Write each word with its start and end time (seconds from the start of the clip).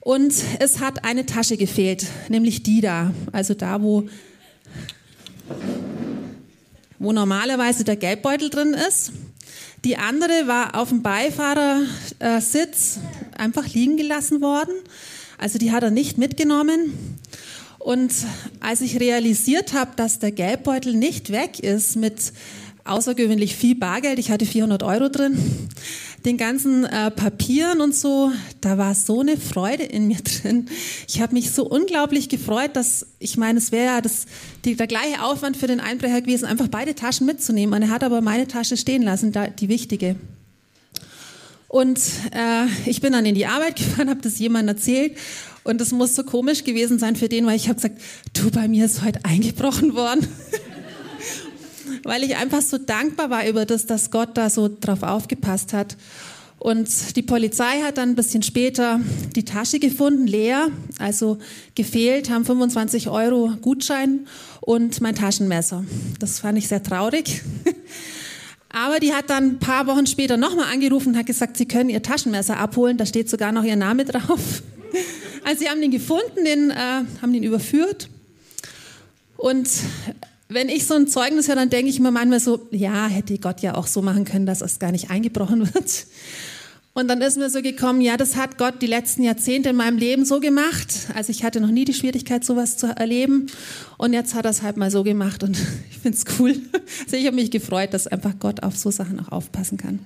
Und 0.00 0.34
es 0.58 0.80
hat 0.80 1.04
eine 1.04 1.26
Tasche 1.26 1.56
gefehlt, 1.56 2.06
nämlich 2.28 2.62
die 2.62 2.80
da, 2.80 3.12
also 3.32 3.54
da, 3.54 3.82
wo, 3.82 4.08
wo 6.98 7.12
normalerweise 7.12 7.84
der 7.84 7.96
Geldbeutel 7.96 8.50
drin 8.50 8.74
ist. 8.74 9.12
Die 9.84 9.96
andere 9.96 10.46
war 10.46 10.74
auf 10.74 10.88
dem 10.88 11.02
Beifahrersitz 11.02 12.98
einfach 13.36 13.66
liegen 13.68 13.96
gelassen 13.96 14.40
worden. 14.40 14.74
Also 15.38 15.58
die 15.58 15.70
hat 15.72 15.84
er 15.84 15.90
nicht 15.90 16.18
mitgenommen. 16.18 17.18
Und 17.78 18.12
als 18.60 18.80
ich 18.80 18.98
realisiert 18.98 19.72
habe, 19.72 19.92
dass 19.96 20.18
der 20.18 20.32
Geldbeutel 20.32 20.94
nicht 20.94 21.30
weg 21.30 21.60
ist 21.60 21.96
mit 21.96 22.32
außergewöhnlich 22.88 23.54
viel 23.54 23.74
Bargeld, 23.74 24.18
ich 24.18 24.30
hatte 24.30 24.46
400 24.46 24.82
Euro 24.82 25.08
drin, 25.08 25.36
den 26.24 26.36
ganzen 26.36 26.84
äh, 26.84 27.10
Papieren 27.10 27.80
und 27.80 27.94
so, 27.94 28.32
da 28.60 28.78
war 28.78 28.94
so 28.94 29.20
eine 29.20 29.36
Freude 29.36 29.84
in 29.84 30.08
mir 30.08 30.18
drin. 30.42 30.66
Ich 31.06 31.20
habe 31.20 31.34
mich 31.34 31.50
so 31.50 31.64
unglaublich 31.64 32.28
gefreut, 32.28 32.70
dass 32.74 33.06
ich 33.18 33.36
meine, 33.36 33.58
es 33.58 33.72
wäre 33.72 33.86
ja 33.86 34.00
das, 34.00 34.26
die, 34.64 34.74
der 34.76 34.86
gleiche 34.86 35.22
Aufwand 35.22 35.56
für 35.56 35.66
den 35.66 35.80
Einbrecher 35.80 36.20
gewesen, 36.20 36.46
einfach 36.46 36.68
beide 36.68 36.94
Taschen 36.94 37.26
mitzunehmen. 37.26 37.74
Und 37.74 37.82
er 37.82 37.90
hat 37.90 38.04
aber 38.04 38.20
meine 38.20 38.48
Tasche 38.48 38.76
stehen 38.76 39.02
lassen, 39.02 39.32
da, 39.32 39.48
die 39.48 39.68
wichtige. 39.68 40.16
Und 41.68 42.00
äh, 42.32 42.66
ich 42.86 43.00
bin 43.00 43.12
dann 43.12 43.26
in 43.26 43.34
die 43.34 43.46
Arbeit 43.46 43.76
gefahren, 43.76 44.10
habe 44.10 44.20
das 44.22 44.38
jemandem 44.38 44.76
erzählt 44.76 45.16
und 45.64 45.80
es 45.82 45.92
muss 45.92 46.14
so 46.14 46.24
komisch 46.24 46.64
gewesen 46.64 46.98
sein 46.98 47.14
für 47.14 47.28
den, 47.28 47.44
weil 47.44 47.56
ich 47.56 47.68
habe 47.68 47.74
gesagt, 47.74 48.00
du, 48.32 48.50
bei 48.50 48.68
mir 48.68 48.86
ist 48.86 49.04
heute 49.04 49.24
eingebrochen 49.24 49.94
worden. 49.94 50.26
Weil 52.08 52.24
ich 52.24 52.36
einfach 52.36 52.62
so 52.62 52.78
dankbar 52.78 53.28
war 53.28 53.46
über 53.46 53.66
das, 53.66 53.84
dass 53.84 54.10
Gott 54.10 54.30
da 54.34 54.48
so 54.48 54.68
drauf 54.68 55.02
aufgepasst 55.02 55.74
hat. 55.74 55.96
Und 56.58 57.16
die 57.16 57.22
Polizei 57.22 57.82
hat 57.82 57.98
dann 57.98 58.08
ein 58.10 58.14
bisschen 58.16 58.42
später 58.42 58.98
die 59.36 59.44
Tasche 59.44 59.78
gefunden, 59.78 60.26
leer, 60.26 60.68
also 60.98 61.38
gefehlt, 61.74 62.30
haben 62.30 62.44
25 62.44 63.10
Euro 63.10 63.52
Gutschein 63.60 64.26
und 64.60 65.00
mein 65.00 65.14
Taschenmesser. 65.14 65.84
Das 66.18 66.40
fand 66.40 66.58
ich 66.58 66.66
sehr 66.66 66.82
traurig. 66.82 67.42
Aber 68.70 68.98
die 69.00 69.12
hat 69.12 69.30
dann 69.30 69.44
ein 69.44 69.58
paar 69.58 69.86
Wochen 69.86 70.06
später 70.06 70.36
nochmal 70.36 70.72
angerufen 70.72 71.10
und 71.10 71.18
hat 71.18 71.26
gesagt, 71.26 71.58
sie 71.58 71.66
können 71.66 71.90
ihr 71.90 72.02
Taschenmesser 72.02 72.56
abholen, 72.56 72.96
da 72.96 73.06
steht 73.06 73.28
sogar 73.30 73.52
noch 73.52 73.64
ihr 73.64 73.76
Name 73.76 74.04
drauf. 74.04 74.62
Also 75.44 75.60
sie 75.60 75.70
haben 75.70 75.80
den 75.80 75.92
gefunden, 75.92 76.44
den, 76.44 76.70
äh, 76.70 77.04
haben 77.22 77.32
den 77.32 77.42
überführt. 77.42 78.10
Und 79.38 79.70
wenn 80.48 80.68
ich 80.68 80.86
so 80.86 80.94
ein 80.94 81.06
Zeugnis 81.08 81.48
höre, 81.48 81.56
dann 81.56 81.70
denke 81.70 81.90
ich 81.90 82.00
mir 82.00 82.10
manchmal 82.10 82.40
so, 82.40 82.68
ja, 82.70 83.06
hätte 83.06 83.38
Gott 83.38 83.60
ja 83.60 83.74
auch 83.74 83.86
so 83.86 84.02
machen 84.02 84.24
können, 84.24 84.46
dass 84.46 84.62
es 84.62 84.78
gar 84.78 84.92
nicht 84.92 85.10
eingebrochen 85.10 85.74
wird. 85.74 86.06
Und 86.94 87.06
dann 87.06 87.20
ist 87.20 87.36
mir 87.36 87.48
so 87.48 87.62
gekommen, 87.62 88.00
ja, 88.00 88.16
das 88.16 88.34
hat 88.34 88.58
Gott 88.58 88.82
die 88.82 88.86
letzten 88.86 89.22
Jahrzehnte 89.22 89.68
in 89.68 89.76
meinem 89.76 89.98
Leben 89.98 90.24
so 90.24 90.40
gemacht. 90.40 90.88
Also 91.14 91.30
ich 91.30 91.44
hatte 91.44 91.60
noch 91.60 91.70
nie 91.70 91.84
die 91.84 91.94
Schwierigkeit, 91.94 92.44
sowas 92.44 92.76
zu 92.76 92.88
erleben. 92.88 93.46
Und 93.98 94.14
jetzt 94.14 94.34
hat 94.34 94.46
er 94.46 94.50
es 94.50 94.62
halt 94.62 94.76
mal 94.76 94.90
so 94.90 95.04
gemacht 95.04 95.44
und 95.44 95.56
ich 95.90 95.98
finde 95.98 96.18
es 96.18 96.24
cool. 96.38 96.56
Also 97.04 97.16
ich 97.16 97.26
habe 97.26 97.36
mich 97.36 97.50
gefreut, 97.50 97.94
dass 97.94 98.06
einfach 98.06 98.34
Gott 98.40 98.62
auf 98.62 98.76
so 98.76 98.90
Sachen 98.90 99.20
auch 99.20 99.30
aufpassen 99.30 99.78
kann. 99.78 100.00